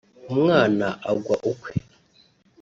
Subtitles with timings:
[0.33, 1.71] umwana agwa ukwe